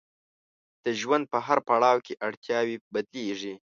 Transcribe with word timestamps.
د 0.85 0.85
ژوند 0.99 1.23
په 1.31 1.37
هر 1.45 1.57
پړاو 1.67 2.03
کې 2.05 2.19
اړتیاوې 2.27 2.75
بدلیږي. 2.93 3.53